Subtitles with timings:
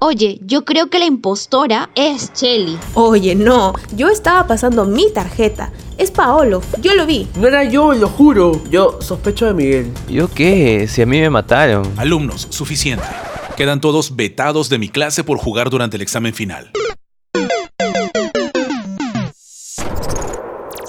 [0.00, 2.78] Oye, yo creo que la impostora es Shelly.
[2.94, 5.72] Oye, no, yo estaba pasando mi tarjeta.
[5.98, 7.26] Es Paolo, yo lo vi.
[7.36, 8.62] No era yo, lo juro.
[8.70, 9.92] Yo sospecho de Miguel.
[10.08, 10.86] ¿Yo qué?
[10.86, 11.92] Si a mí me mataron.
[11.96, 13.04] Alumnos, suficiente.
[13.56, 16.70] Quedan todos vetados de mi clase por jugar durante el examen final.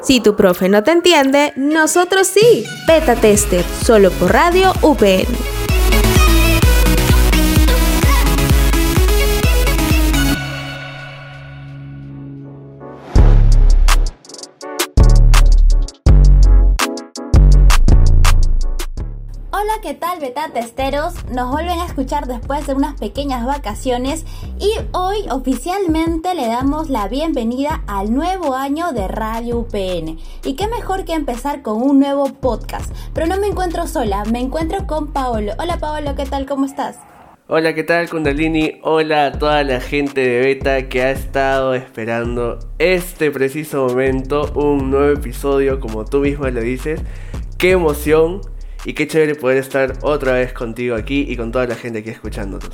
[0.09, 2.65] Si tu profe no te entiende, nosotros sí.
[2.87, 5.58] Beta Tester, solo por Radio UPN.
[19.89, 21.15] ¿Qué tal beta testeros?
[21.31, 24.23] Nos vuelven a escuchar después de unas pequeñas vacaciones
[24.59, 30.19] y hoy oficialmente le damos la bienvenida al nuevo año de Radio UPN.
[30.43, 32.93] Y qué mejor que empezar con un nuevo podcast.
[33.15, 35.53] Pero no me encuentro sola, me encuentro con Paolo.
[35.57, 36.45] Hola Paolo, ¿qué tal?
[36.45, 36.99] ¿Cómo estás?
[37.47, 38.79] Hola, ¿qué tal Kundalini?
[38.83, 44.91] Hola a toda la gente de Beta que ha estado esperando este preciso momento, un
[44.91, 47.01] nuevo episodio como tú misma lo dices.
[47.57, 48.41] ¡Qué emoción!
[48.85, 52.09] Y qué chévere poder estar otra vez contigo aquí y con toda la gente aquí
[52.09, 52.69] escuchándonos.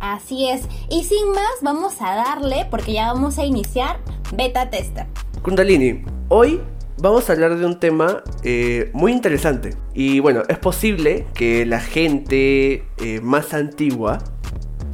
[0.00, 0.62] Así es.
[0.90, 3.98] Y sin más, vamos a darle porque ya vamos a iniciar
[4.34, 5.06] Beta Tester.
[5.42, 6.60] Kundalini, hoy
[6.98, 9.76] vamos a hablar de un tema eh, muy interesante.
[9.94, 14.18] Y bueno, es posible que la gente eh, más antigua,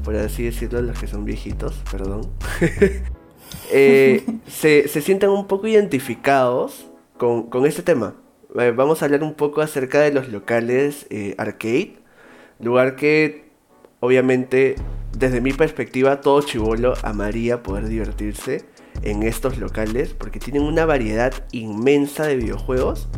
[0.04, 2.30] por así decirlo, los que son viejitos, perdón,
[3.72, 6.86] eh, se, se sientan un poco identificados
[7.16, 8.14] con, con este tema.
[8.56, 11.98] Eh, vamos a hablar un poco acerca de los locales eh, arcade.
[12.60, 13.50] Lugar que,
[14.00, 14.76] obviamente,
[15.16, 18.64] desde mi perspectiva, todo chivolo amaría poder divertirse
[19.02, 23.08] en estos locales porque tienen una variedad inmensa de videojuegos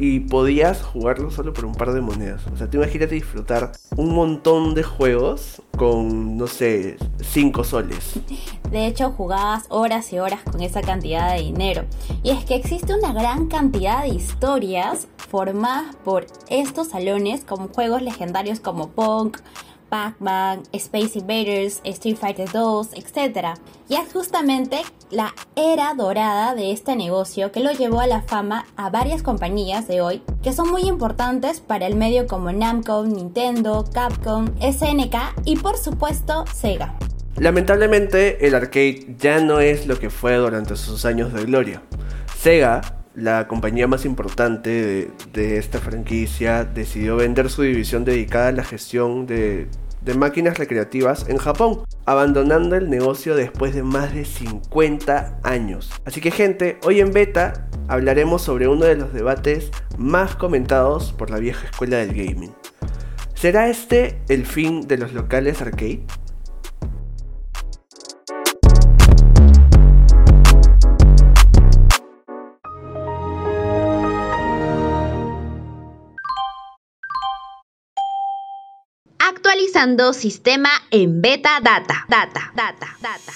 [0.00, 2.40] y podías jugarlo solo por un par de monedas.
[2.52, 8.18] O sea, te imagínate disfrutar un montón de juegos con, no sé, 5 soles.
[8.70, 11.84] De hecho, jugabas horas y horas con esa cantidad de dinero.
[12.22, 18.00] Y es que existe una gran cantidad de historias formadas por estos salones como juegos
[18.00, 19.36] legendarios como Punk,
[19.90, 23.58] Pac-Man, Space Invaders, Street Fighter 2, etc.
[23.88, 24.80] Y es justamente
[25.10, 29.86] la era dorada de este negocio que lo llevó a la fama a varias compañías
[29.88, 35.56] de hoy que son muy importantes para el medio como Namco, Nintendo, Capcom, SNK y
[35.56, 36.94] por supuesto Sega.
[37.36, 41.82] Lamentablemente el arcade ya no es lo que fue durante sus años de gloria.
[42.38, 48.64] Sega la compañía más importante de, esta franquicia decidió vender su división dedicada a la
[48.64, 49.68] gestión de,
[50.16, 55.90] máquinas recreativas en Japón, abandonando el negocio después de más de 50 años.
[56.04, 61.30] Así que gente, hoy en Beta hablaremos sobre uno de los debates más comentados por
[61.30, 62.52] la vieja escuela del gaming.
[63.34, 66.04] ¿Será este el fin de los locales arcade?
[79.80, 82.04] Sistema en beta data.
[82.06, 83.32] Data, data, data.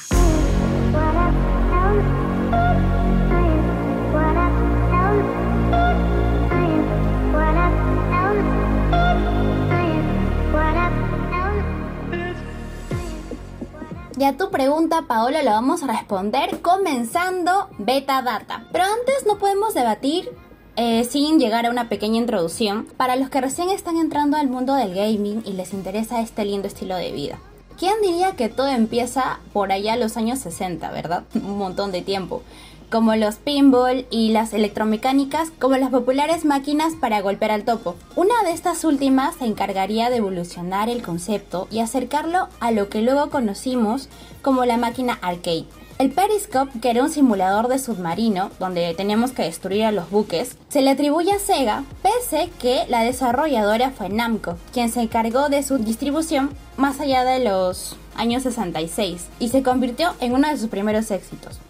[14.19, 18.66] Y a tu pregunta, Paola, la vamos a responder comenzando beta data.
[18.71, 20.31] Pero antes no podemos debatir
[20.76, 24.74] eh, sin llegar a una pequeña introducción para los que recién están entrando al mundo
[24.74, 27.38] del gaming y les interesa este lindo estilo de vida.
[27.78, 31.24] ¿Quién diría que todo empieza por allá los años 60, verdad?
[31.34, 32.42] Un montón de tiempo.
[32.90, 37.96] Como los pinball y las electromecánicas, como las populares máquinas para golpear al topo.
[38.14, 43.02] Una de estas últimas se encargaría de evolucionar el concepto y acercarlo a lo que
[43.02, 44.08] luego conocimos
[44.42, 45.66] como la máquina arcade
[45.99, 50.56] el Periscope, que era un simulador de submarino donde teníamos que destruir a los buques,
[50.69, 55.63] se le atribuye a Sega, pese que la desarrolladora fue Namco, quien se encargó de
[55.63, 60.68] su distribución más allá de los años 66 y se convirtió en uno de sus
[60.68, 61.60] primeros éxitos.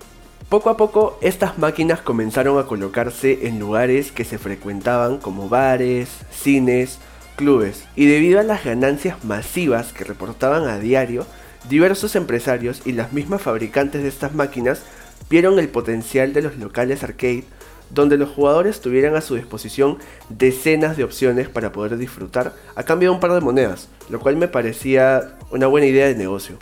[0.48, 6.08] Poco a poco, estas máquinas comenzaron a colocarse en lugares que se frecuentaban como bares,
[6.30, 6.98] cines,
[7.36, 11.26] clubes, y debido a las ganancias masivas que reportaban a diario,
[11.68, 14.82] Diversos empresarios y las mismas fabricantes de estas máquinas
[15.30, 17.44] vieron el potencial de los locales arcade
[17.90, 23.10] donde los jugadores tuvieran a su disposición decenas de opciones para poder disfrutar a cambio
[23.10, 26.56] de un par de monedas, lo cual me parecía una buena idea de negocio.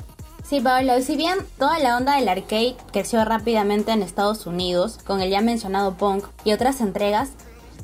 [0.44, 5.20] Sí, Pablo, si bien toda la onda del arcade creció rápidamente en Estados Unidos con
[5.20, 7.30] el ya mencionado Punk y otras entregas,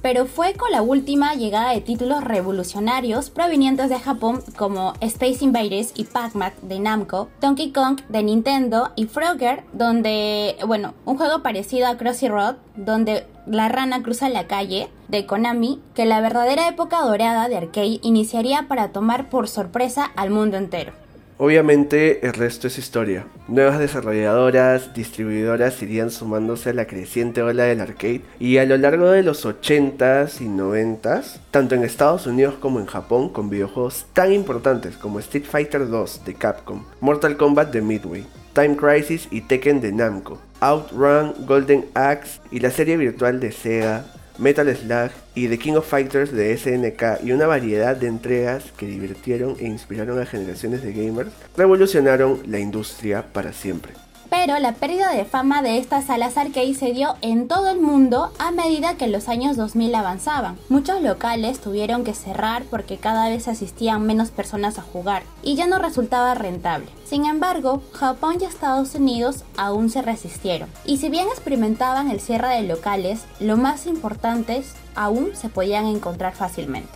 [0.03, 5.93] pero fue con la última llegada de títulos revolucionarios provenientes de Japón como Space Invaders
[5.95, 11.87] y Pac-Man de Namco, Donkey Kong de Nintendo y Frogger, donde, bueno, un juego parecido
[11.89, 17.01] a Crossy Road, donde la rana cruza la calle de Konami, que la verdadera época
[17.01, 20.93] dorada de arcade iniciaría para tomar por sorpresa al mundo entero.
[21.41, 23.25] Obviamente el resto es historia.
[23.47, 29.09] Nuevas desarrolladoras, distribuidoras irían sumándose a la creciente ola del arcade y a lo largo
[29.11, 34.33] de los 80s y 90s, tanto en Estados Unidos como en Japón, con videojuegos tan
[34.33, 39.81] importantes como Street Fighter 2 de Capcom, Mortal Kombat de Midway, Time Crisis y Tekken
[39.81, 44.07] de Namco, Outrun, Golden Axe y la serie virtual de Sega,
[44.39, 48.87] Metal Slug y The King of Fighters de SNK y una variedad de entregas que
[48.87, 53.93] divirtieron e inspiraron a generaciones de gamers, revolucionaron la industria para siempre.
[54.31, 58.31] Pero la pérdida de fama de estas salas arcade se dio en todo el mundo
[58.39, 60.59] a medida que los años 2000 avanzaban.
[60.69, 65.67] Muchos locales tuvieron que cerrar porque cada vez asistían menos personas a jugar y ya
[65.67, 66.87] no resultaba rentable.
[67.05, 70.69] Sin embargo, Japón y Estados Unidos aún se resistieron.
[70.85, 74.63] Y si bien experimentaban el cierre de locales, lo más importante
[74.95, 76.91] aún se podían encontrar fácilmente.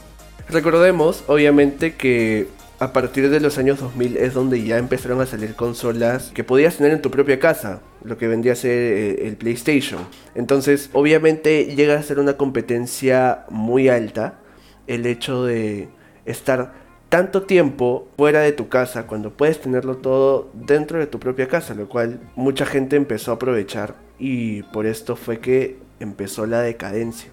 [0.49, 2.49] Recordemos, obviamente, que
[2.83, 6.79] a partir de los años 2000 es donde ya empezaron a salir consolas que podías
[6.79, 10.01] tener en tu propia casa, lo que vendría a ser eh, el PlayStation.
[10.35, 14.41] Entonces, obviamente llega a ser una competencia muy alta
[14.89, 15.91] el hecho de
[16.25, 16.73] estar
[17.09, 21.75] tanto tiempo fuera de tu casa cuando puedes tenerlo todo dentro de tu propia casa,
[21.75, 27.31] lo cual mucha gente empezó a aprovechar y por esto fue que empezó la decadencia.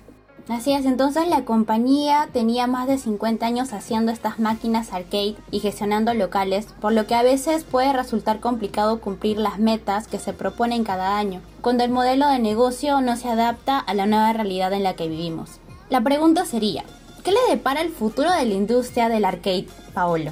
[0.49, 5.59] Así es, entonces la compañía tenía más de 50 años haciendo estas máquinas arcade y
[5.59, 10.33] gestionando locales, por lo que a veces puede resultar complicado cumplir las metas que se
[10.33, 14.73] proponen cada año, cuando el modelo de negocio no se adapta a la nueva realidad
[14.73, 15.59] en la que vivimos.
[15.91, 16.83] La pregunta sería,
[17.23, 20.31] ¿qué le depara el futuro de la industria del arcade, Paolo?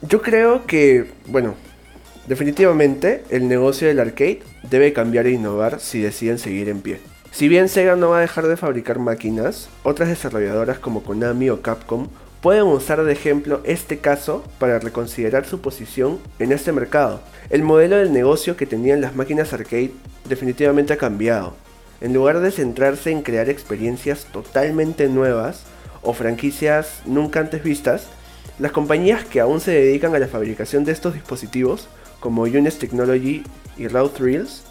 [0.00, 1.54] Yo creo que, bueno,
[2.28, 7.00] definitivamente el negocio del arcade debe cambiar e innovar si deciden seguir en pie.
[7.36, 11.60] Si bien Sega no va a dejar de fabricar máquinas, otras desarrolladoras como Konami o
[11.60, 12.08] Capcom
[12.40, 17.20] pueden usar de ejemplo este caso para reconsiderar su posición en este mercado.
[17.50, 19.90] El modelo del negocio que tenían las máquinas arcade
[20.26, 21.52] definitivamente ha cambiado.
[22.00, 25.64] En lugar de centrarse en crear experiencias totalmente nuevas
[26.00, 28.06] o franquicias nunca antes vistas,
[28.58, 31.86] las compañías que aún se dedican a la fabricación de estos dispositivos,
[32.18, 33.42] como Unis Technology
[33.76, 34.62] y Raw Thrills,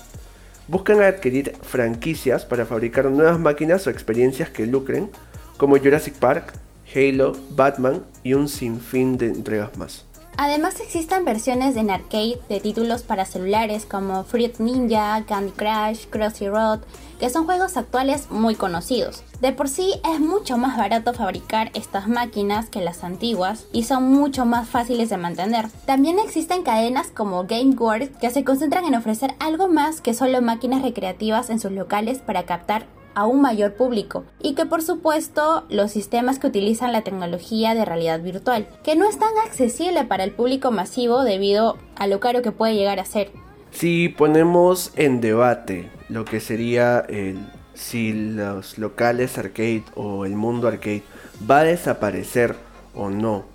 [0.68, 5.10] buscan adquirir franquicias para fabricar nuevas máquinas o experiencias que lucren,
[5.58, 6.54] como Jurassic Park,
[6.94, 10.06] Halo, Batman y un sinfín de entregas más.
[10.38, 16.50] Además existen versiones en arcade de títulos para celulares como Fruit Ninja, Candy Crush, Crossy
[16.50, 16.82] Road,
[17.20, 19.24] que son juegos actuales muy conocidos.
[19.40, 24.12] De por sí es mucho más barato fabricar estas máquinas que las antiguas y son
[24.12, 25.70] mucho más fáciles de mantener.
[25.86, 30.42] También existen cadenas como Game World que se concentran en ofrecer algo más que solo
[30.42, 35.66] máquinas recreativas en sus locales para captar a un mayor público y que por supuesto
[35.70, 40.24] los sistemas que utilizan la tecnología de realidad virtual, que no es tan accesible para
[40.24, 43.32] el público masivo debido a lo caro que puede llegar a ser.
[43.72, 47.40] Si ponemos en debate lo que sería el
[47.76, 51.04] si los locales arcade o el mundo arcade
[51.50, 52.56] va a desaparecer
[52.96, 53.45] o no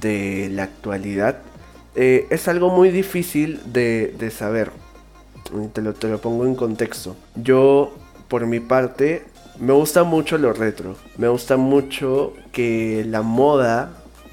[0.00, 1.38] de la actualidad,
[1.94, 4.72] eh, es algo muy difícil de, de saber.
[5.72, 7.14] Te lo, te lo pongo en contexto.
[7.36, 7.94] Yo
[8.28, 9.24] por mi parte,
[9.58, 10.96] me gusta mucho lo retro.
[11.16, 13.90] Me gusta mucho que la moda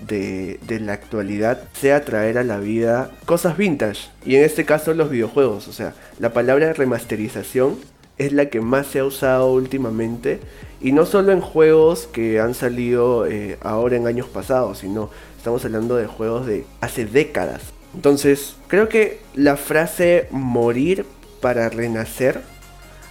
[0.07, 4.09] de, la actualidad sea traer a la vida cosas vintage.
[4.25, 5.67] Y en este caso los videojuegos.
[5.67, 7.77] O sea, la palabra remasterización
[8.17, 10.39] es la que más se ha usado últimamente.
[10.81, 15.63] Y no solo en juegos que han salido eh, ahora en años pasados, sino estamos
[15.63, 17.61] hablando de juegos de hace décadas.
[17.95, 21.05] Entonces, creo que la frase morir
[21.39, 22.41] para renacer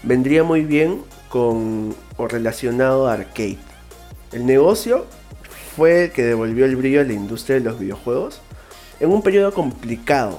[0.02, 3.58] vendría muy bien con o relacionado a arcade.
[4.32, 5.06] El negocio
[5.76, 8.40] fue el que devolvió el brillo a la industria de los videojuegos
[9.00, 10.38] en un periodo complicado,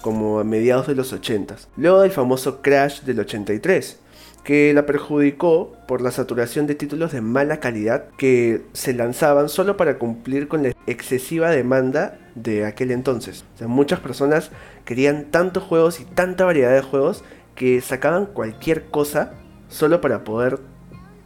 [0.00, 3.98] como a mediados de los 80, luego del famoso crash del 83,
[4.44, 9.76] que la perjudicó por la saturación de títulos de mala calidad que se lanzaban solo
[9.76, 13.44] para cumplir con la excesiva demanda de aquel entonces.
[13.66, 14.52] muchas personas
[14.84, 17.24] querían tantos juegos y tanta variedad de juegos
[17.56, 19.32] que sacaban cualquier cosa
[19.68, 20.60] solo para poder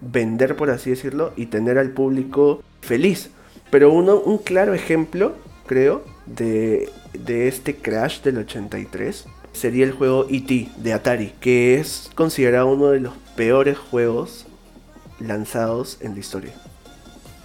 [0.01, 3.31] vender, por así decirlo, y tener al público feliz.
[3.71, 5.35] Pero uno, un claro ejemplo,
[5.67, 10.69] creo, de, de este crash del 83 sería el juego E.T.
[10.77, 14.47] de Atari, que es considerado uno de los peores juegos
[15.19, 16.53] lanzados en la historia.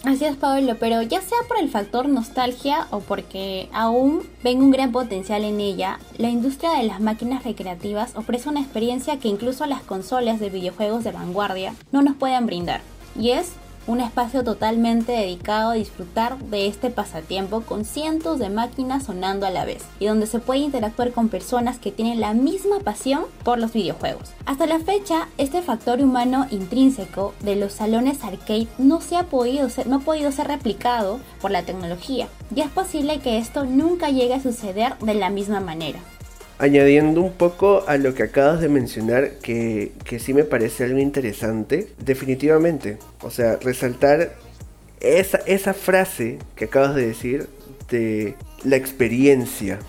[0.06, 4.70] Así es, Pablo, pero ya sea por el factor nostalgia o porque aún ven un
[4.70, 9.66] gran potencial en ella, la industria de las máquinas recreativas ofrece una experiencia que incluso
[9.66, 12.82] las consolas de videojuegos de vanguardia no nos pueden brindar,
[13.20, 13.54] y es
[13.88, 19.52] un espacio totalmente dedicado a disfrutar de este pasatiempo con cientos de máquinas sonando a
[19.52, 23.60] la vez y donde se puede interactuar con personas que tienen la misma pasión por
[23.60, 24.32] los videojuegos.
[24.46, 29.70] Hasta la fecha, este factor humano intrínseco de los salones arcade no se ha podido
[29.70, 34.10] ser, no ha podido ser replicado por la tecnología y es posible que esto nunca
[34.10, 36.00] llegue a suceder de la misma manera.
[36.58, 41.90] Añadiendo un poco a lo que acabas de mencionar, que, sí me parece algo interesante,
[42.00, 44.36] definitivamente, o sea, resaltar
[45.02, 47.50] esa, esa frase que acabas de decir
[47.90, 49.80] de la experiencia,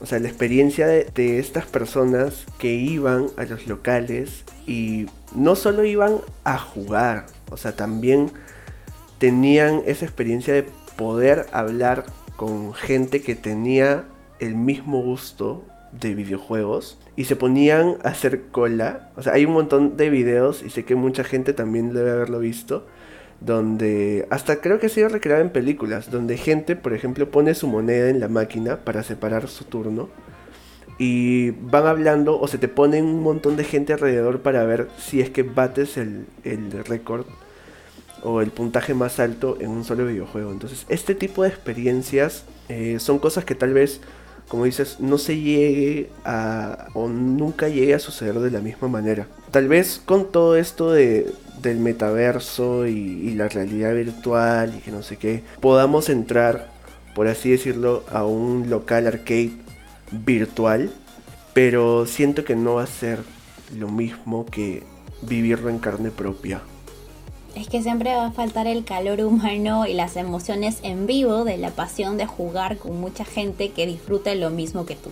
[0.00, 5.06] o sea, la experiencia de, de, estas personas que iban a los locales y
[5.36, 8.32] no solo iban a jugar, o sea, también
[9.18, 10.66] tenían esa experiencia de
[10.96, 14.04] poder hablar con gente que tenía
[14.40, 19.10] el mismo gusto de videojuegos y se ponían a hacer cola.
[19.16, 22.38] O sea, hay un montón de videos y sé que mucha gente también debe haberlo
[22.38, 22.86] visto.
[23.40, 26.10] Donde hasta creo que ha sido recreado en películas.
[26.10, 30.08] Donde gente, por ejemplo, pone su moneda en la máquina para separar su turno.
[30.98, 35.20] Y van hablando o se te ponen un montón de gente alrededor para ver si
[35.20, 37.26] es que bates el, el récord
[38.22, 40.52] o el puntaje más alto en un solo videojuego.
[40.52, 44.00] Entonces, este tipo de experiencias eh, son cosas que tal vez
[44.48, 49.26] como dices, no se llegue a o nunca llegue a suceder de la misma manera.
[49.50, 51.32] Tal vez con todo esto de,
[51.62, 56.70] del metaverso y, la realidad virtual y que no sé qué, podamos entrar,
[57.14, 59.52] por así decirlo, a un local arcade
[60.10, 60.90] virtual,
[61.54, 63.20] pero siento que no va a ser
[63.78, 64.82] lo mismo que
[65.22, 66.60] vivirlo en carne propia
[67.54, 71.58] es que siempre va a faltar el calor humano y las emociones en vivo de
[71.58, 75.10] la pasión de jugar con mucha gente que disfruta lo mismo que tú.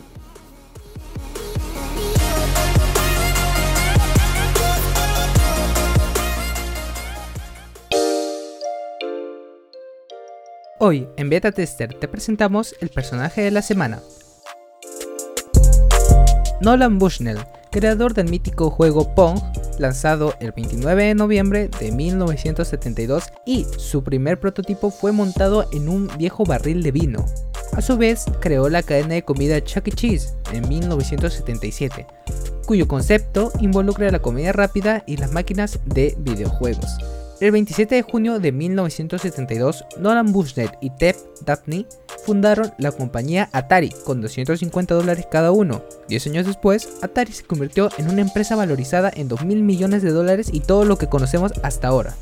[10.83, 14.01] Hoy en Beta Tester te presentamos el personaje de la semana.
[16.63, 17.39] Nolan Bushnell,
[17.71, 19.39] creador del mítico juego Pong,
[19.79, 26.11] lanzado el 29 de noviembre de 1972 y su primer prototipo fue montado en un
[26.19, 27.25] viejo barril de vino.
[27.73, 29.93] A su vez, creó la cadena de comida Chuck E.
[29.93, 32.07] Cheese en 1977,
[32.67, 36.99] cuyo concepto involucra la comida rápida y las máquinas de videojuegos.
[37.41, 41.17] El 27 de junio de 1972, Nolan Bushnell y Ted
[41.47, 41.87] Dabney
[42.27, 45.83] fundaron la compañía Atari con 250 dólares cada uno.
[46.07, 50.11] Diez años después, Atari se convirtió en una empresa valorizada en 2 mil millones de
[50.11, 52.15] dólares y todo lo que conocemos hasta ahora.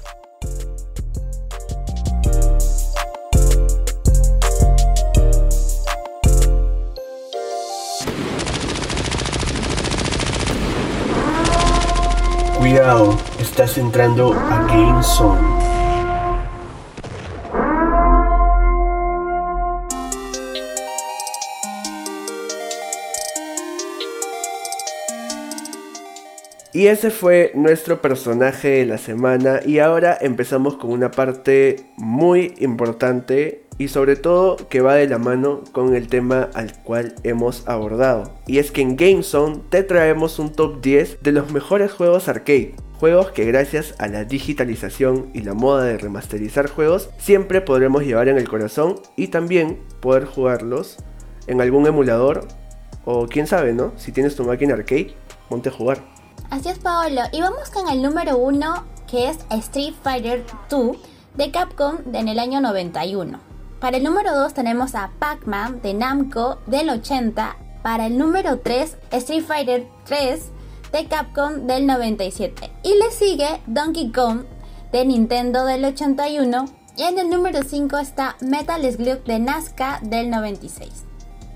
[12.58, 15.40] Cuidado, estás entrando a Game Zone.
[26.72, 32.54] Y ese fue nuestro personaje de la semana y ahora empezamos con una parte muy
[32.58, 37.66] importante y sobre todo que va de la mano con el tema al cual hemos
[37.66, 38.32] abordado.
[38.46, 42.74] Y es que en GameZone te traemos un top 10 de los mejores juegos arcade.
[42.98, 48.26] Juegos que gracias a la digitalización y la moda de remasterizar juegos siempre podremos llevar
[48.26, 50.96] en el corazón y también poder jugarlos
[51.46, 52.48] en algún emulador
[53.04, 53.92] o quién sabe, ¿no?
[53.96, 55.14] Si tienes tu máquina arcade,
[55.48, 56.02] ponte a jugar.
[56.50, 57.22] Así es, Paolo.
[57.32, 60.96] Y vamos con el número uno, que es Street Fighter 2
[61.36, 63.47] de Capcom en el año 91.
[63.80, 67.56] Para el número 2 tenemos a Pac-Man de Namco del 80.
[67.82, 70.50] Para el número 3, Street Fighter 3
[70.90, 72.70] de Capcom del 97.
[72.82, 74.40] Y le sigue Donkey Kong
[74.90, 76.64] de Nintendo del 81.
[76.96, 81.04] Y en el número 5 está Metal Slug de Nazca del 96.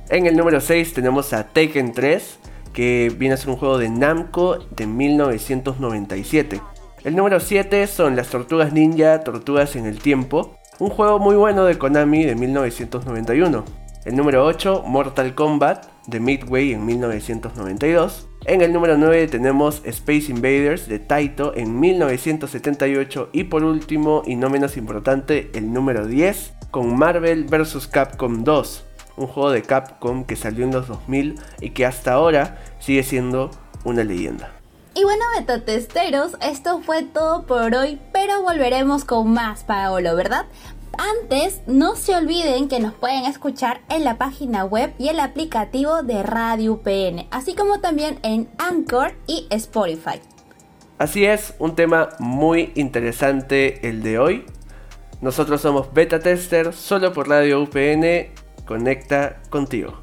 [0.09, 2.39] En el número 6 tenemos a Taken 3
[2.73, 6.61] que viene a ser un juego de Namco de 1997.
[7.03, 11.65] El número 7 son las Tortugas Ninja, Tortugas en el Tiempo, un juego muy bueno
[11.65, 13.65] de Konami de 1991.
[14.05, 18.29] El número 8, Mortal Kombat de Midway en 1992.
[18.47, 24.35] En el número 9 tenemos Space Invaders de Taito en 1978 y por último y
[24.35, 27.87] no menos importante el número 10 con Marvel vs.
[27.87, 28.87] Capcom 2
[29.17, 33.51] un juego de Capcom que salió en los 2000 y que hasta ahora sigue siendo
[33.85, 34.62] una leyenda.
[34.95, 40.45] Y bueno, beta testeros, esto fue todo por hoy, pero volveremos con más, Paolo, ¿verdad?
[40.99, 46.03] Antes, no se olviden que nos pueden escuchar en la página web y el aplicativo
[46.03, 50.21] de Radio UPN, así como también en Anchor y Spotify.
[50.99, 54.45] Así es, un tema muy interesante el de hoy.
[55.23, 58.29] Nosotros somos Beta Tester, solo por Radio UPN.
[58.67, 60.02] Conecta contigo.